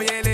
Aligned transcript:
Oye, 0.00 0.29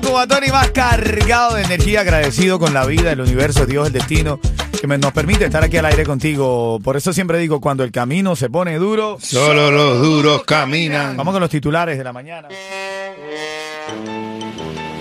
Cubatón 0.08 0.44
y 0.46 0.50
más 0.50 0.70
cargado 0.70 1.54
de 1.54 1.62
energía, 1.62 2.00
agradecido 2.00 2.58
con 2.58 2.74
la 2.74 2.84
vida, 2.86 3.12
el 3.12 3.20
universo, 3.20 3.66
Dios, 3.66 3.86
el 3.86 3.92
destino, 3.92 4.40
que 4.80 4.86
me- 4.86 4.98
nos 4.98 5.12
permite 5.12 5.44
estar 5.46 5.62
aquí 5.64 5.76
al 5.76 5.86
aire 5.86 6.04
contigo. 6.04 6.80
Por 6.82 6.96
eso 6.96 7.12
siempre 7.12 7.38
digo, 7.38 7.60
cuando 7.60 7.84
el 7.84 7.90
camino 7.92 8.34
se 8.36 8.50
pone 8.50 8.76
duro, 8.78 9.18
Solo 9.20 9.70
los 9.70 10.00
duros 10.00 10.44
caminan. 10.44 11.16
vamos 11.16 11.32
con 11.32 11.40
los 11.40 11.50
titulares 11.50 11.96
de 11.98 12.04
la 12.04 12.12
mañana. 12.12 12.48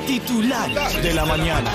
Titulares 0.08 1.02
de 1.04 1.14
la 1.14 1.26
mañana. 1.26 1.72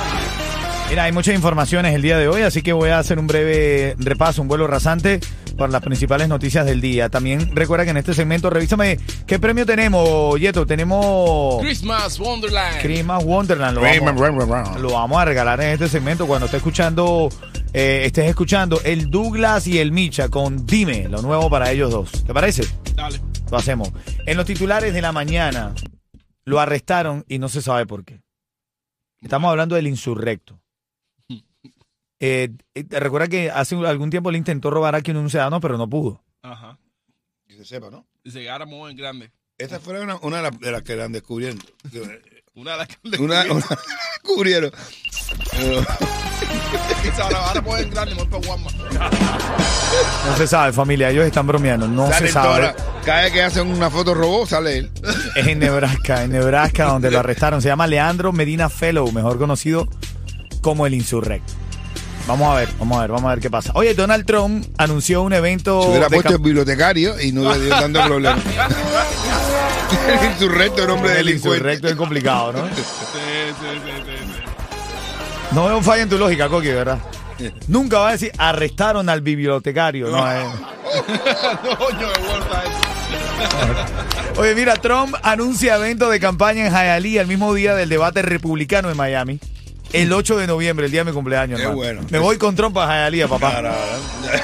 Mira, 0.91 1.05
hay 1.05 1.12
muchas 1.12 1.34
informaciones 1.34 1.95
el 1.95 2.03
día 2.03 2.17
de 2.17 2.28
hoy, 2.28 2.43
así 2.43 2.62
que 2.62 2.73
voy 2.73 2.91
a 2.91 2.98
hacer 2.98 3.19
un 3.19 3.27
breve 3.27 3.95
repaso, 3.98 4.41
un 4.41 4.48
vuelo 4.48 4.67
rasante 4.67 5.21
por 5.59 5.70
las 5.70 5.83
principales 5.83 6.28
noticias 6.28 6.64
del 6.64 6.81
día. 6.81 7.11
También 7.11 7.55
recuerda 7.55 7.84
que 7.84 7.91
en 7.91 7.97
este 7.98 8.14
segmento, 8.14 8.48
revísame 8.48 8.98
qué 9.27 9.39
premio 9.39 9.67
tenemos, 9.67 10.39
Yeto. 10.41 10.65
Tenemos 10.65 11.61
Christmas 11.61 12.19
Wonderland. 12.19 12.81
Christmas 12.81 13.25
Wonderland. 13.25 13.75
Lo 13.75 13.83
vamos, 13.83 14.81
lo 14.81 14.91
vamos 14.92 15.20
a 15.20 15.25
regalar 15.25 15.61
en 15.61 15.70
este 15.70 15.89
segmento 15.89 16.27
cuando 16.27 16.47
esté 16.47 16.59
escuchando, 16.59 17.28
eh, 17.75 18.03
estés 18.05 18.27
escuchando 18.27 18.81
el 18.84 19.11
Douglas 19.11 19.67
y 19.67 19.81
el 19.81 19.92
Micha 19.92 20.28
con 20.28 20.65
Dime, 20.65 21.09
lo 21.09 21.20
nuevo 21.20 21.50
para 21.50 21.70
ellos 21.72 21.91
dos. 21.91 22.25
¿Te 22.25 22.33
parece? 22.33 22.62
Dale. 22.95 23.20
Lo 23.50 23.59
hacemos. 23.59 23.91
En 24.27 24.37
los 24.37 24.47
titulares 24.47 24.95
de 24.95 25.03
la 25.03 25.12
mañana 25.12 25.75
lo 26.45 26.61
arrestaron 26.61 27.25
y 27.28 27.39
no 27.39 27.48
se 27.48 27.62
sabe 27.62 27.84
por 27.84 28.05
qué. 28.05 28.20
Estamos 29.20 29.50
hablando 29.50 29.75
del 29.75 29.89
insurrecto. 29.89 30.58
Eh, 32.21 32.51
eh, 32.75 32.85
recuerda 32.91 33.29
que 33.29 33.51
hace 33.51 33.77
algún 33.77 34.11
tiempo 34.11 34.31
le 34.31 34.39
intentó 34.39 34.71
robar 34.71 34.95
aquí 34.95 35.11
en 35.11 35.19
un 35.19 35.31
sedano, 35.31 35.61
pero 35.61 35.79
no 35.79 35.89
pudo. 35.89 36.23
Ajá. 36.43 36.79
Que 37.47 37.55
se 37.55 37.65
sepa, 37.65 37.91
¿no? 37.91 38.07
Dice 38.25 38.49
ahora 38.51 38.67
muy 38.67 38.95
grande. 38.95 39.31
Esta 39.57 39.81
fue 39.81 40.01
una, 40.01 40.17
una 40.17 40.37
de, 40.39 40.43
las, 40.45 40.61
de 40.61 40.73
las 40.73 40.83
que 40.83 40.93
eran 40.93 41.13
descubriendo. 41.13 41.65
Una 42.55 42.73
de 42.73 42.79
las 42.79 42.89
que 42.89 43.23
Una, 43.23 43.45
una 43.45 43.67
descubrieron. 44.21 44.73
No 50.27 50.37
se 50.37 50.47
sabe, 50.49 50.73
familia. 50.73 51.11
Ellos 51.11 51.25
están 51.25 51.47
bromeando. 51.47 51.87
No 51.87 52.12
se 52.12 52.27
sabe. 52.27 52.75
cada 53.05 53.23
vez 53.23 53.33
que 53.33 53.43
hacen 53.43 53.69
una 53.69 53.91
foto 53.91 54.12
robó, 54.12 54.45
sale 54.45 54.78
él. 54.78 54.91
Es 55.37 55.47
en 55.47 55.61
Nebraska, 55.61 56.25
en 56.25 56.33
Nebraska 56.33 56.87
donde 56.87 57.12
lo 57.12 57.21
arrestaron. 57.21 57.62
Se 57.62 57.69
llama 57.69 57.87
Leandro 57.87 58.33
Medina 58.33 58.69
Fellow, 58.69 59.12
mejor 59.12 59.39
conocido 59.39 59.87
como 60.61 60.84
el 60.84 60.95
Insurrecto. 60.95 61.53
Vamos 62.28 62.53
a 62.55 62.56
ver, 62.61 62.69
vamos 62.78 62.99
a 62.99 63.00
ver, 63.00 63.11
vamos 63.11 63.25
a 63.25 63.34
ver 63.34 63.41
qué 63.41 63.49
pasa. 63.49 63.72
Oye, 63.75 63.94
Donald 63.94 64.27
Trump 64.27 64.66
anunció 64.77 65.22
un 65.22 65.33
evento. 65.33 65.83
Se 65.83 65.89
hubiera 65.89 66.09
puesto 66.11 66.34
el 66.34 66.39
bibliotecario 66.39 67.19
y 67.19 67.33
no 67.33 67.41
hubiera 67.41 67.56
tenido 67.56 67.81
tanto 67.81 68.05
problema. 68.05 68.39
el 70.22 70.31
insurrecto, 70.33 70.84
el 70.84 70.91
hombre 70.91 71.12
el 71.12 71.16
delincuente. 71.25 71.56
insurrecto 71.56 71.89
es 71.89 71.94
complicado, 71.94 72.53
¿no? 72.53 72.66
Sí, 72.69 72.75
sí, 72.75 72.83
sí, 73.61 73.91
sí, 74.05 74.12
sí. 74.27 75.55
No 75.55 75.65
veo 75.65 75.78
un 75.78 75.84
fallo 75.84 76.03
en 76.03 76.11
tu 76.11 76.19
lógica, 76.19 76.50
Coqui, 76.50 76.69
¿verdad? 76.69 76.99
Nunca 77.66 77.99
va 77.99 78.11
a 78.11 78.12
decir 78.12 78.31
arrestaron 78.37 79.09
al 79.09 79.22
bibliotecario, 79.22 80.09
no, 80.10 80.31
eh. 80.31 80.43
Coño, 81.78 82.09
de 82.09 82.19
vuelta 82.28 82.62
eso. 82.65 84.41
Oye, 84.41 84.55
mira, 84.55 84.77
Trump 84.77 85.15
anuncia 85.22 85.77
evento 85.77 86.10
de 86.10 86.21
campaña 86.21 86.66
en 86.66 86.72
Hialeah 86.75 87.22
el 87.22 87.27
mismo 87.27 87.55
día 87.55 87.75
del 87.75 87.89
debate 87.89 88.21
republicano 88.21 88.91
en 88.91 88.97
Miami. 88.99 89.41
El 89.93 90.12
8 90.12 90.37
de 90.37 90.47
noviembre, 90.47 90.87
el 90.87 90.93
día 90.93 91.00
de 91.00 91.10
mi 91.10 91.15
cumpleaños. 91.15 91.60
Qué 91.60 91.66
bueno. 91.66 92.04
Me 92.10 92.19
voy 92.19 92.37
con 92.37 92.54
Trump 92.54 92.76
a 92.76 92.87
Hialeah, 92.87 93.28
papá. 93.28 93.62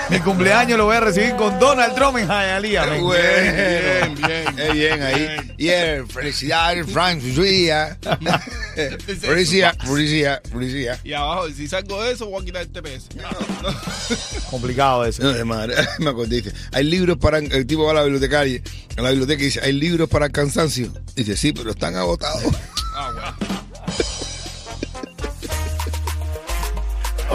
Mi 0.08 0.18
cumpleaños 0.20 0.78
lo 0.78 0.86
voy 0.86 0.96
a 0.96 1.00
recibir 1.00 1.36
con 1.36 1.58
Donald 1.58 1.94
Trump 1.94 2.16
en 2.16 2.28
Hialeah. 2.28 2.90
Qué 2.90 3.00
bueno. 3.00 3.52
Bien, 3.52 4.14
bien. 4.14 4.56
Qué 4.56 4.72
bien 4.72 5.02
ahí. 5.02 5.54
Yeah, 5.58 6.04
felicidades, 6.06 6.90
Frank, 6.90 7.20
felicidad. 7.20 7.98
Felicidad, 9.20 9.76
felicidad, 9.78 10.42
felicidad. 10.50 10.98
Y 11.04 11.12
abajo, 11.12 11.48
si 11.50 11.68
salgo 11.68 12.02
de 12.02 12.12
eso, 12.12 12.26
voy 12.26 12.42
a 12.42 12.44
quitar 12.44 12.62
el 12.62 12.70
TPS. 12.70 13.08
Complicado 14.50 15.04
eso. 15.04 15.22
No, 15.22 15.32
de 15.32 15.44
madre, 15.44 15.76
me 16.00 16.10
acordé, 16.10 16.42
dice, 16.42 16.52
hay 16.72 16.82
libros 16.82 17.18
para, 17.18 17.38
el 17.38 17.66
tipo 17.66 17.84
va 17.84 17.92
a 17.92 17.94
la 17.94 18.02
bibliotecaria, 18.02 18.60
a 18.96 19.02
la 19.02 19.10
biblioteca 19.10 19.42
y 19.42 19.46
dice, 19.46 19.60
hay 19.62 19.72
libros 19.72 20.08
para 20.08 20.26
el 20.26 20.32
cansancio. 20.32 20.92
Dice, 21.14 21.36
sí, 21.36 21.52
pero 21.52 21.70
están 21.70 21.94
agotados. 21.94 22.42
Ah, 22.96 23.12
bueno. 23.14 23.63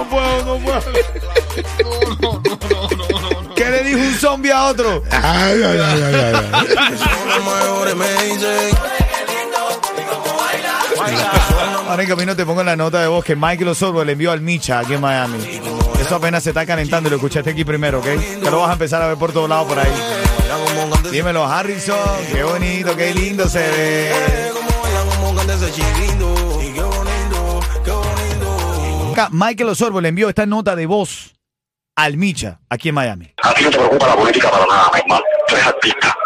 Puedo, 0.09 0.45
no 0.45 0.57
puedo. 0.63 0.81
No, 1.83 1.89
no, 2.21 2.41
no, 2.43 2.59
no, 2.69 3.29
no, 3.31 3.41
no. 3.43 3.55
¿Qué 3.55 3.69
le 3.69 3.83
dijo 3.83 3.99
un 3.99 4.13
zombie 4.15 4.51
a 4.51 4.65
otro? 4.65 5.03
Ay, 5.11 5.61
ay, 5.63 5.79
ay, 5.83 6.03
ay, 6.03 6.15
ay, 6.15 6.33
ay. 6.33 6.99
Ahora 11.87 12.03
en 12.03 12.09
camino 12.09 12.35
te 12.35 12.45
pongo 12.45 12.63
la 12.63 12.75
nota 12.75 13.01
de 13.01 13.07
voz 13.07 13.25
que 13.25 13.35
Michael 13.35 13.69
Osorbo 13.69 14.03
le 14.03 14.11
envió 14.11 14.31
al 14.31 14.41
Micha 14.41 14.79
aquí 14.79 14.93
en 14.93 15.01
Miami. 15.01 15.59
Eso 15.99 16.15
apenas 16.15 16.43
se 16.43 16.49
está 16.51 16.65
calentando 16.65 17.07
y 17.07 17.11
lo 17.11 17.15
escuchaste 17.17 17.49
aquí 17.49 17.65
primero, 17.65 17.99
¿ok? 17.99 18.05
Que 18.05 18.49
lo 18.49 18.59
vas 18.59 18.69
a 18.69 18.73
empezar 18.73 19.01
a 19.01 19.07
ver 19.07 19.17
por 19.17 19.31
todos 19.31 19.49
lados 19.49 19.67
por 19.67 19.79
ahí. 19.79 19.91
Dímelo, 21.11 21.45
Harrison. 21.45 21.97
Qué 22.31 22.43
bonito, 22.43 22.95
qué 22.95 23.13
lindo 23.13 23.47
se 23.49 23.59
ve. 23.59 24.11
Acá, 29.19 29.27
Michael 29.33 29.67
Osorbo 29.67 29.99
le 29.99 30.07
envió 30.07 30.29
esta 30.29 30.45
nota 30.45 30.77
de 30.77 30.85
voz 30.85 31.35
al 31.97 32.15
Micha 32.15 32.61
aquí 32.69 32.87
en 32.87 32.95
Miami. 32.95 33.33
A 33.43 33.53
ti 33.53 33.65
no 33.65 33.69
te 33.69 33.77
preocupa 33.77 34.07
la 34.07 34.15
política 34.15 34.49
para 34.49 34.65
nada, 34.65 34.89
mi 34.93 34.99
hermano. 35.01 35.25
Tú 35.45 35.55
eres 35.55 35.67
artista. 35.67 36.17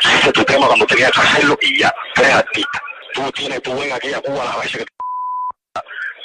Ese 0.00 0.26
es 0.26 0.32
tu 0.32 0.42
tema 0.42 0.66
cuando 0.66 0.84
tenías 0.86 1.12
que 1.12 1.20
hacerlo 1.20 1.56
y 1.60 1.78
ya. 1.78 1.94
Tú 2.16 2.22
eres 2.22 2.34
artista. 2.34 2.82
Tú 3.14 3.30
tienes, 3.30 3.62
tú 3.62 3.78
ven 3.78 3.92
aquí 3.92 4.12
a 4.12 4.20
Cuba 4.20 4.44
las 4.44 4.56
veces 4.56 4.78
que 4.78 4.84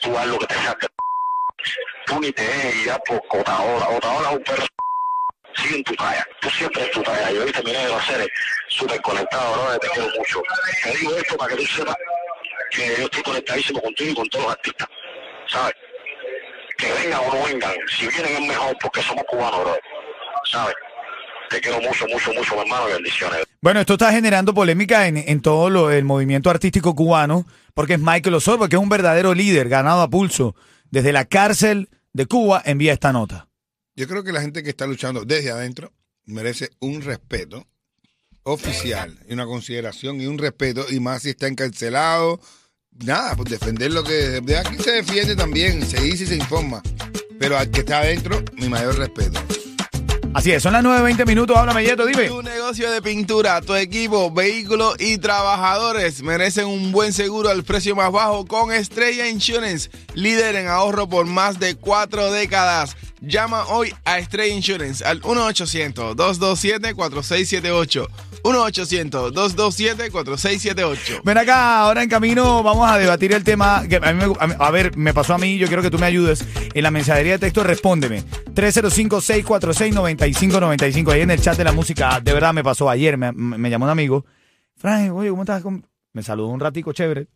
tú 0.02 0.18
haz 0.18 0.26
lo 0.26 0.40
que 0.40 0.48
te 0.48 0.56
saca. 0.56 0.88
Tú 2.08 2.20
ni 2.20 2.32
te 2.32 2.42
dejes 2.42 2.86
ya 2.86 2.98
por 2.98 3.22
Otaola. 3.40 3.88
Otaola 3.90 4.30
es 4.32 4.38
un 4.38 4.44
perro. 4.44 4.66
Sigue 5.54 5.76
en 5.76 5.84
tu 5.84 5.94
talla. 5.94 6.28
Tú 6.42 6.50
siempre 6.50 6.84
en 6.84 6.92
tu 6.94 7.04
talla. 7.04 7.32
Yo 7.32 7.44
hoy 7.44 7.52
terminé 7.52 7.86
de 7.86 7.94
hacer 7.94 8.28
súper 8.70 9.00
conectado, 9.04 9.56
¿no? 9.56 9.78
Te 9.78 9.88
quiero 9.90 10.10
mucho. 10.18 10.42
Te 10.84 10.98
digo 10.98 11.16
esto 11.16 11.38
para 11.38 11.54
que 11.54 11.62
tú 11.62 11.68
sepas 11.68 11.96
que 12.72 12.88
yo 12.88 13.04
estoy 13.04 13.22
conectadísimo 13.22 13.82
contigo 13.82 14.12
y 14.14 14.16
con 14.16 14.28
todos 14.30 14.46
los 14.46 14.54
artistas. 14.54 14.88
¿Sabes? 15.46 15.76
Que 16.78 16.92
vengan 16.92 17.22
o 17.28 17.34
no 17.34 17.44
vengan, 17.46 17.74
si 17.98 18.08
vienen 18.08 18.44
es 18.44 18.48
mejor 18.48 18.78
porque 18.82 19.02
somos 19.02 19.24
cubanos, 19.28 19.62
bro. 19.62 19.76
¿Sabes? 20.52 20.76
Te 21.50 21.62
quiero 21.62 21.82
mucho, 21.82 22.06
mucho, 22.08 22.34
mucho, 22.34 22.56
mi 22.56 22.62
hermano, 22.62 22.86
bendiciones. 22.86 23.44
Bueno, 23.62 23.80
esto 23.80 23.94
está 23.94 24.12
generando 24.12 24.54
polémica 24.54 25.08
en, 25.08 25.18
en 25.18 25.42
todo 25.42 25.70
lo, 25.70 25.92
el 25.92 26.04
movimiento 26.04 26.50
artístico 26.50 26.94
cubano, 26.96 27.46
porque 27.74 27.94
es 27.94 28.00
Michael 28.00 28.36
Osorbo, 28.36 28.68
que 28.68 28.76
es 28.76 28.82
un 28.82 28.90
verdadero 28.90 29.34
líder, 29.34 29.70
ganado 29.70 30.02
a 30.02 30.10
pulso. 30.10 30.56
Desde 30.92 31.12
la 31.12 31.26
cárcel 31.26 31.90
de 32.14 32.26
Cuba 32.26 32.62
envía 32.66 32.94
esta 32.94 33.12
nota. 33.12 33.48
Yo 33.96 34.08
creo 34.08 34.24
que 34.24 34.32
la 34.32 34.42
gente 34.42 34.62
que 34.62 34.70
está 34.70 34.86
luchando 34.86 35.26
desde 35.26 35.52
adentro 35.52 35.92
merece 36.26 36.70
un 36.80 37.02
respeto 37.02 37.66
oficial 38.44 39.18
y 39.28 39.34
una 39.34 39.46
consideración 39.46 40.22
y 40.22 40.28
un 40.28 40.38
respeto, 40.38 40.86
y 40.90 41.00
más 41.00 41.24
si 41.24 41.30
está 41.32 41.48
encarcelado. 41.48 42.40
Nada, 43.06 43.36
pues 43.36 43.50
defender 43.50 43.92
lo 43.92 44.04
que. 44.04 44.42
De 44.42 44.58
aquí 44.58 44.78
se 44.78 44.92
defiende 44.92 45.36
también, 45.36 45.86
se 45.86 46.02
dice 46.02 46.24
y 46.24 46.28
se 46.28 46.36
informa. 46.36 46.82
Pero 47.40 47.58
al 47.58 47.70
que 47.70 47.82
está 47.82 48.00
adentro, 48.00 48.44
mi 48.54 48.68
mayor 48.68 48.98
respeto. 48.98 49.40
Así 50.38 50.52
es, 50.52 50.62
son 50.62 50.74
las 50.74 50.84
9.20 50.84 51.26
minutos. 51.26 51.58
Háblame, 51.58 51.84
Yeto, 51.84 52.06
dime. 52.06 52.26
Tu 52.28 52.44
negocio 52.44 52.92
de 52.92 53.02
pintura, 53.02 53.60
tu 53.60 53.74
equipo, 53.74 54.30
vehículos 54.32 54.94
y 55.00 55.18
trabajadores 55.18 56.22
merecen 56.22 56.68
un 56.68 56.92
buen 56.92 57.12
seguro 57.12 57.50
al 57.50 57.64
precio 57.64 57.96
más 57.96 58.12
bajo 58.12 58.46
con 58.46 58.72
Estrella 58.72 59.28
Insurance, 59.28 59.90
líder 60.14 60.56
en 60.58 60.68
ahorro 60.68 61.10
por 61.10 61.26
más 61.26 61.58
de 61.60 61.74
cuatro 61.76 62.32
décadas. 62.32 62.96
Llama 63.20 63.66
hoy 63.66 63.92
a 64.06 64.20
Estrella 64.20 64.54
Insurance 64.54 65.04
al 65.04 65.24
1-800-227-4678. 65.24 68.08
1-800-227-4678. 68.44 71.22
Ven 71.24 71.38
acá, 71.40 71.80
ahora 71.80 72.04
en 72.04 72.10
camino 72.10 72.62
vamos 72.62 72.88
a 72.90 73.00
debatir 73.00 73.34
el 73.34 73.44
tema 73.44 73.86
que 73.90 73.96
a, 73.96 74.14
mí 74.14 74.24
me- 74.28 74.36
a 74.40 74.46
mí- 74.48 74.54
a 74.60 74.70
ver, 74.72 74.96
me 74.96 75.16
pasó 75.16 75.34
a 75.34 75.40
mí, 75.40 75.58
yo 75.58 75.66
quiero 75.68 75.82
que 75.82 75.90
tú 75.90 75.98
me 75.98 76.06
ayudes. 76.06 76.44
En 76.76 76.84
la 76.84 76.92
mensajería 76.92 77.32
de 77.34 77.40
texto, 77.40 77.64
respóndeme. 77.64 78.24
305-646-9595. 80.34 81.12
Ahí 81.12 81.22
en 81.22 81.32
el 81.32 81.42
chat 81.42 81.58
de 81.58 81.64
la 81.64 81.72
música, 81.72 82.20
de 82.20 82.34
verdad 82.34 82.54
me 82.54 82.64
pasó 82.64 82.90
ayer, 82.90 83.18
me, 83.18 83.32
me 83.32 83.70
llamó 83.70 83.86
un 83.86 83.92
amigo. 83.92 84.26
Frank, 84.76 85.12
oye, 85.14 85.30
¿cómo 85.30 85.44
estás? 85.44 85.62
¿Cómo-" 85.64 85.82
Me 86.14 86.24
saludó 86.24 86.48
un 86.50 86.60
ratico 86.60 86.94
chévere, 86.94 87.28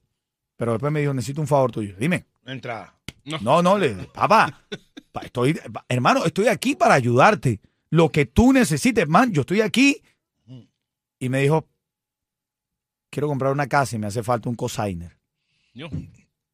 pero 0.58 0.74
después 0.74 0.92
me 0.92 1.00
dijo, 1.02 1.14
necesito 1.14 1.42
un 1.42 1.48
favor 1.48 1.72
tuyo. 1.72 1.96
Dime. 2.00 2.26
Entrada. 2.46 2.96
No, 3.42 3.62
no, 3.62 3.78
le, 3.78 3.90
papá, 4.08 4.64
pa- 5.12 5.22
estoy, 5.22 5.60
hermano, 5.88 6.26
estoy 6.26 6.48
aquí 6.48 6.76
para 6.76 6.96
ayudarte. 6.96 7.60
Lo 7.92 8.10
que 8.10 8.26
tú 8.26 8.52
necesites, 8.54 9.08
man, 9.08 9.32
yo 9.32 9.42
estoy 9.42 9.62
aquí. 9.62 10.02
Y 11.20 11.30
me 11.30 11.42
dijo, 11.42 11.68
quiero 13.12 13.28
comprar 13.28 13.52
una 13.52 13.68
casa 13.68 13.96
y 13.96 14.00
me 14.00 14.08
hace 14.08 14.24
falta 14.24 14.50
un 14.50 14.56
cosigner. 14.56 15.18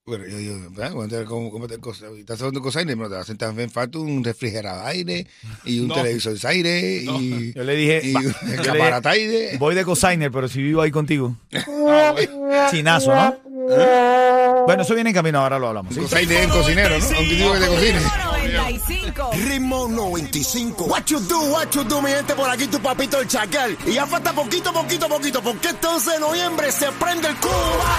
Bueno, 0.08 0.26
yo, 0.26 0.40
yo, 0.40 0.54
¿verdad? 0.72 0.92
Bueno, 0.94 1.04
entonces, 1.04 1.28
¿cómo, 1.28 1.52
cómo 1.52 1.68
te 1.68 1.78
cosa- 1.80 2.06
estás 2.18 2.38
haciendo 2.38 2.62
cosas 2.62 2.80
aire? 2.80 2.96
Pero 2.96 3.10
te 3.10 3.18
hacen 3.18 3.38
también 3.38 3.70
falta 3.70 4.00
un 4.00 4.24
refrigerador 4.24 4.86
aire 4.88 5.28
y 5.66 5.80
un 5.82 5.88
No. 5.90 5.96
televisor 5.96 6.40
de 6.40 6.48
aire 6.48 6.80
y, 7.04 7.54
Yo 7.54 7.64
le 7.66 7.76
dije, 7.76 8.02
y 8.06 8.16
un 8.16 8.24
yo 8.24 8.30
le 8.30 8.34
dije, 8.46 8.56
escaparataire. 8.62 9.58
voy 9.58 9.76
de 9.76 9.84
cosigner, 9.84 10.32
pero 10.32 10.48
si 10.48 10.62
vivo 10.64 10.82
ahí 10.82 10.92
contigo. 10.92 11.36
Ah, 11.90 12.12
bueno. 12.14 12.70
Chinazo, 12.72 13.14
¿no? 13.16 13.36
Bueno, 14.66 14.84
eso 14.84 14.94
viene 14.94 15.10
en 15.12 15.14
camino, 15.16 15.40
ahora 15.40 15.58
lo 15.60 15.68
hablamos. 15.70 15.94
¿sí? 15.94 16.02
Cosaire 16.02 16.44
en 16.44 16.50
cocinero, 16.50 16.98
¿no? 17.00 17.06
Aunque 17.06 17.24
digo 17.36 17.54
que 17.54 17.60
te 17.60 17.68
cocine. 17.68 18.00
95. 18.54 19.32
Ritmo 19.48 19.88
95. 19.88 20.86
What 20.86 21.04
you 21.08 21.20
do, 21.22 21.40
what 21.54 21.68
you 21.72 21.84
do, 21.86 22.02
mi 22.02 22.10
gente, 22.12 22.34
por 22.34 22.50
aquí 22.50 22.68
tu 22.68 22.80
papito 22.82 23.20
el 23.22 23.28
chacal. 23.28 23.78
Y 23.86 23.94
ya 23.94 24.06
falta 24.06 24.34
poquito, 24.34 24.72
poquito, 24.74 25.08
poquito, 25.10 25.42
porque 25.42 25.70
este 25.70 25.88
11 25.88 26.12
de 26.12 26.20
noviembre 26.20 26.72
se 26.72 26.88
prende 26.94 27.28
el 27.30 27.36
Cuba. 27.38 27.98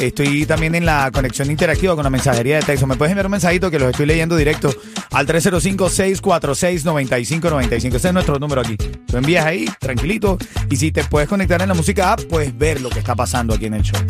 Estoy 0.00 0.46
también 0.46 0.74
en 0.74 0.86
la 0.86 1.10
conexión 1.12 1.50
interactiva 1.50 1.94
con 1.94 2.04
la 2.04 2.10
mensajería 2.10 2.56
de 2.56 2.62
texto. 2.62 2.86
Me 2.86 2.96
puedes 2.96 3.10
enviar 3.12 3.26
un 3.26 3.32
mensajito 3.32 3.70
que 3.70 3.78
los 3.78 3.90
estoy 3.90 4.06
leyendo 4.06 4.36
directo 4.36 4.74
al 5.10 5.26
305-646-9595. 5.26 7.94
Ese 7.96 8.08
es 8.08 8.14
nuestro 8.14 8.38
número 8.38 8.60
aquí. 8.60 8.76
Tú 8.76 9.16
envías 9.16 9.44
ahí, 9.44 9.68
tranquilito. 9.80 10.38
Y 10.70 10.76
si 10.76 10.92
te 10.92 11.02
puedes 11.04 11.28
conectar 11.28 11.60
en 11.62 11.68
la 11.68 11.74
música 11.74 12.12
app, 12.12 12.20
puedes 12.24 12.56
ver 12.56 12.80
lo 12.80 12.90
que 12.90 13.00
está 13.00 13.14
pasando 13.16 13.54
aquí 13.54 13.66
en 13.66 13.74
el 13.74 13.82
show. 13.82 14.00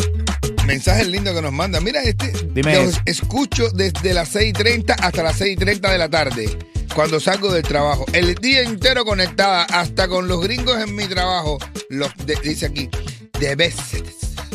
Mensajes 0.66 1.08
lindos 1.08 1.34
que 1.34 1.40
nos 1.42 1.52
mandan. 1.52 1.82
Mira 1.82 2.02
este. 2.02 2.30
Dime 2.52 2.74
Los 2.74 2.88
eso. 2.88 3.00
escucho 3.06 3.70
desde 3.70 4.12
las 4.12 4.34
6.30 4.34 4.96
hasta 5.00 5.22
las 5.22 5.40
6.30 5.40 5.90
de 5.90 5.98
la 5.98 6.10
tarde. 6.10 6.58
Cuando 6.94 7.20
salgo 7.20 7.50
del 7.52 7.62
trabajo. 7.62 8.04
El 8.12 8.34
día 8.34 8.62
entero 8.62 9.04
conectada. 9.06 9.62
Hasta 9.64 10.08
con 10.08 10.28
los 10.28 10.40
gringos 10.42 10.76
en 10.78 10.94
mi 10.94 11.06
trabajo. 11.06 11.56
Los 11.88 12.10
de- 12.26 12.36
dice 12.42 12.66
aquí. 12.66 12.90
De 13.40 13.56
veces. 13.56 14.02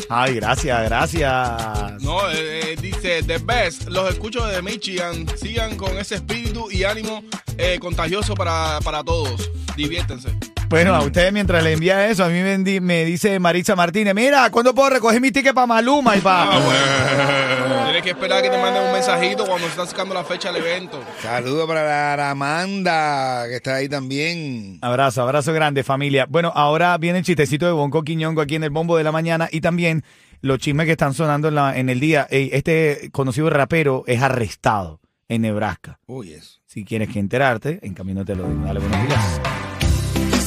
Ay, 0.08 0.34
gracias, 0.34 0.84
gracias. 0.84 2.02
No, 2.02 2.30
eh, 2.30 2.72
eh, 2.72 2.76
dice 2.80 3.22
The 3.22 3.38
Best. 3.38 3.88
Los 3.88 4.10
escucho 4.10 4.46
desde 4.46 4.62
Michigan. 4.62 5.26
Sigan 5.36 5.76
con 5.76 5.96
ese 5.98 6.16
espíritu 6.16 6.70
y 6.70 6.84
ánimo 6.84 7.22
eh, 7.58 7.78
contagioso 7.80 8.34
para, 8.34 8.80
para 8.84 9.02
todos. 9.02 9.50
Diviértense. 9.76 10.28
Bueno, 10.74 10.94
a 10.94 11.02
ustedes 11.04 11.32
mientras 11.32 11.62
le 11.62 11.72
envía 11.72 12.08
eso, 12.08 12.24
a 12.24 12.28
mí 12.28 12.40
me, 12.42 12.58
di- 12.58 12.80
me 12.80 13.04
dice 13.04 13.38
Maritza 13.38 13.76
Martínez, 13.76 14.14
mira, 14.14 14.50
¿cuándo 14.50 14.74
puedo 14.74 14.90
recoger 14.90 15.20
mi 15.20 15.30
ticket 15.30 15.54
para 15.54 15.66
Maluma 15.66 16.16
y 16.16 16.20
para... 16.20 16.50
Tienes 17.84 18.02
que 18.02 18.10
esperar 18.10 18.42
que 18.42 18.50
te 18.50 18.58
manden 18.58 18.82
un 18.82 18.92
mensajito 18.92 19.44
cuando 19.46 19.66
se 19.66 19.70
está 19.72 19.86
sacando 19.86 20.14
la 20.14 20.24
fecha 20.24 20.50
del 20.52 20.62
evento. 20.64 21.00
Saludos 21.22 21.66
para 21.68 21.84
la 21.84 22.12
Aramanda, 22.14 23.44
que 23.48 23.56
está 23.56 23.76
ahí 23.76 23.88
también. 23.88 24.78
Abrazo, 24.82 25.22
abrazo 25.22 25.52
grande, 25.52 25.84
familia. 25.84 26.26
Bueno, 26.28 26.52
ahora 26.54 26.96
viene 26.98 27.18
el 27.18 27.24
chistecito 27.24 27.66
de 27.66 27.72
Bonco 27.72 28.02
Quiñongo 28.02 28.40
aquí 28.40 28.56
en 28.56 28.64
el 28.64 28.70
Bombo 28.70 28.96
de 28.96 29.04
la 29.04 29.12
Mañana 29.12 29.48
y 29.52 29.60
también 29.60 30.02
los 30.40 30.58
chismes 30.58 30.86
que 30.86 30.92
están 30.92 31.14
sonando 31.14 31.48
en, 31.48 31.54
la- 31.54 31.78
en 31.78 31.88
el 31.88 32.00
día. 32.00 32.26
Ey, 32.30 32.50
Este 32.52 33.10
conocido 33.12 33.48
rapero 33.48 34.02
es 34.06 34.20
arrestado 34.22 35.00
en 35.28 35.42
Nebraska. 35.42 35.98
Uy, 36.06 36.32
eso. 36.32 36.60
Si 36.66 36.84
quieres 36.84 37.08
que 37.10 37.20
enterarte, 37.20 37.78
en 37.82 37.94
camino 37.94 38.24
te 38.24 38.34
lo 38.34 38.48
digo. 38.48 38.64
Dale, 38.64 38.80
buenos 38.80 39.06
días. 39.06 39.40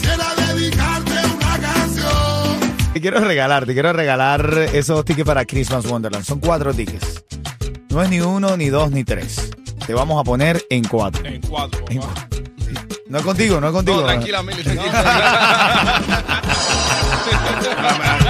Quisiera 0.07 0.35
dedicarte 0.53 1.11
una 1.35 1.59
canción. 1.59 2.59
Te 2.93 3.01
quiero 3.01 3.19
regalar, 3.19 3.65
te 3.65 3.73
quiero 3.73 3.91
regalar 3.93 4.49
esos 4.73 5.03
tickets 5.05 5.27
para 5.27 5.45
Christmas 5.45 5.85
Wonderland. 5.85 6.25
Son 6.25 6.39
cuatro 6.39 6.73
tickets. 6.73 7.23
No 7.89 8.01
es 8.01 8.09
ni 8.09 8.19
uno, 8.21 8.55
ni 8.57 8.69
dos, 8.69 8.89
ni 8.91 9.03
tres. 9.03 9.51
Te 9.85 9.93
vamos 9.93 10.19
a 10.19 10.23
poner 10.23 10.65
en 10.69 10.83
cuatro. 10.85 11.23
En 11.25 11.41
cuatro, 11.41 11.83
En 11.89 11.97
cuatro. 11.99 12.23
No 13.09 13.19
es 13.19 13.23
contigo, 13.23 13.61
no 13.61 13.67
es 13.67 13.73
contigo. 13.73 14.01
No, 14.01 14.07
tranquila, 14.07 14.43
Mili, 14.43 14.61
tranquila. 14.63 16.01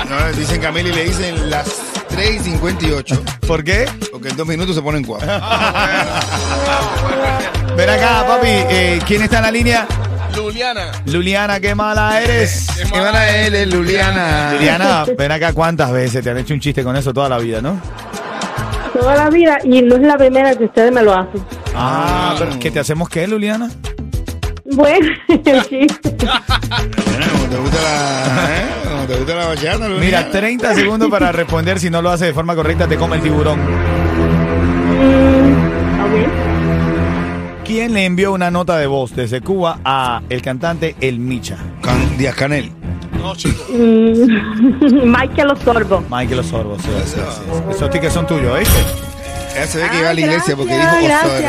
No, 0.08 0.32
dicen 0.38 0.62
que 0.62 0.68
a 0.68 0.72
Mili 0.72 0.92
le 0.92 1.06
dicen 1.06 1.50
las 1.50 1.66
3 2.10 2.36
y 2.36 2.40
58, 2.52 3.24
¿Por 3.48 3.64
qué? 3.64 3.90
porque 4.12 4.30
en 4.30 4.38
dos 4.38 4.46
minutos 4.48 4.76
se 4.76 4.82
ponen 4.84 5.04
cuatro. 5.04 5.28
Ven 7.76 7.90
acá, 7.90 8.24
papi. 8.28 8.48
Eh, 8.48 9.00
¿Quién 9.06 9.24
está 9.24 9.38
en 9.38 9.44
la 9.44 9.52
línea? 9.52 9.88
Luliana. 10.38 10.92
Luliana, 11.06 11.60
qué 11.60 11.76
mala 11.76 12.22
eres. 12.22 12.68
Qué 12.76 12.84
¿Qué 12.84 12.90
mala 12.92 13.04
van 13.12 13.16
a 13.16 13.38
él, 13.38 13.56
es 13.56 13.74
Luliana? 13.74 14.54
Liliana, 14.54 15.06
ven 15.18 15.32
acá, 15.32 15.52
¿cuántas 15.54 15.92
veces 15.92 16.24
te 16.24 16.30
han 16.30 16.38
hecho 16.38 16.54
un 16.54 16.60
chiste 16.60 16.84
con 16.84 16.96
eso 16.96 17.14
toda 17.14 17.28
la 17.28 17.38
vida, 17.40 17.62
no? 17.62 17.80
toda 18.94 19.16
la 19.16 19.30
vida 19.30 19.60
y 19.64 19.82
no 19.82 19.96
es 19.96 20.02
la 20.02 20.18
primera 20.18 20.56
que 20.56 20.66
ustedes 20.66 20.92
me 20.92 21.04
lo 21.04 21.14
hacen. 21.14 21.44
Ah, 21.76 22.36
pero 22.40 22.58
¿qué 22.60 22.72
te 22.72 22.80
hacemos 22.80 23.10
qué, 23.10 23.28
Luliana? 23.28 23.70
Bueno, 24.66 25.08
sí. 25.28 25.88
Bueno, 25.98 27.26
como 27.32 27.46
te 27.50 27.58
gusta 27.58 27.82
la, 27.82 28.58
¿eh? 28.58 28.66
Como 28.90 29.04
te 29.06 29.16
gusta 29.18 29.36
la 29.36 29.48
bachata, 29.48 29.88
Luliana. 29.88 30.00
Mira, 30.00 30.32
30 30.32 30.76
segundos 30.76 31.10
para 31.10 31.32
responder. 31.32 31.80
Si 31.80 31.90
no 31.90 32.02
lo 32.02 32.10
hace 32.10 32.26
de 32.26 32.34
forma 32.34 32.56
correcta, 32.56 32.88
te 32.88 32.96
come 32.96 33.18
el 33.18 33.22
tiburón. 33.22 33.60
¿Quién 37.68 37.94
le 37.94 38.06
envió 38.06 38.32
una 38.32 38.50
nota 38.50 38.78
de 38.78 38.88
voz 38.88 39.14
desde 39.16 39.42
Cuba 39.42 39.80
a 39.84 40.22
el 40.30 40.42
cantante 40.42 40.96
El 41.02 41.20
Micha? 41.20 41.58
Can- 41.82 42.18
Díaz 42.18 42.36
Canel. 42.36 42.72
No, 43.22 43.36
chico. 43.36 43.62
Mm, 43.70 45.04
Michael 45.12 45.52
Osorbo. 45.52 46.02
Michael 46.10 46.40
Osorbo. 46.40 46.78
sí, 46.80 46.88
sí, 47.06 47.12
sí. 47.16 47.72
Esos 47.72 47.90
tickets 47.90 48.14
son 48.14 48.26
tuyos, 48.26 48.58
¿viste? 48.58 48.74
Ella 49.56 49.68
se 49.68 49.78
ve 49.80 49.90
que 49.90 50.00
iba 50.00 50.10
a 50.10 50.14
la 50.14 50.22
iglesia 50.22 50.56
porque 50.56 50.74
dijo 50.78 50.88
Osorbo. 50.96 51.48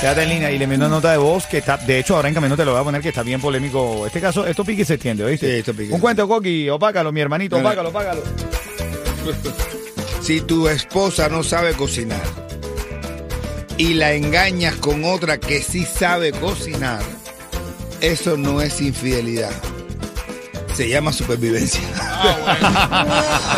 Quédate 0.00 0.22
en 0.22 0.28
línea 0.28 0.50
y 0.52 0.58
le 0.58 0.64
envió 0.64 0.78
una 0.78 0.88
nota 0.88 1.10
de 1.10 1.16
voz 1.16 1.46
que 1.46 1.58
está, 1.58 1.78
de 1.78 1.98
hecho, 1.98 2.14
ahora 2.14 2.28
en 2.28 2.34
camino 2.34 2.54
te 2.56 2.64
lo 2.64 2.72
voy 2.72 2.80
a 2.80 2.84
poner 2.84 3.00
que 3.00 3.08
está 3.08 3.22
bien 3.22 3.40
polémico. 3.40 4.06
Este 4.06 4.20
caso, 4.20 4.46
esto 4.46 4.62
pique 4.64 4.82
y 4.82 4.84
se 4.84 4.94
extiende, 4.94 5.24
¿oíste? 5.24 5.46
Sí, 5.50 5.58
esto 5.60 5.74
pique. 5.74 5.92
Un 5.92 6.00
cuento, 6.00 6.28
Coqui, 6.28 6.68
opácalo, 6.68 7.10
mi 7.10 7.20
hermanito, 7.22 7.56
opácalo, 7.56 7.88
opácalo. 7.88 8.20
Si 10.20 10.40
tu 10.40 10.66
esposa 10.68 11.28
no 11.28 11.44
sabe 11.44 11.72
cocinar 11.74 12.20
y 13.78 13.94
la 13.94 14.12
engañas 14.12 14.74
con 14.76 15.04
otra 15.04 15.38
que 15.38 15.62
sí 15.62 15.84
sabe 15.84 16.32
cocinar, 16.32 17.02
eso 18.00 18.36
no 18.36 18.60
es 18.60 18.80
infidelidad. 18.80 19.52
Se 20.74 20.88
llama 20.88 21.12
supervivencia. 21.12 21.80
Ah, 21.96 23.04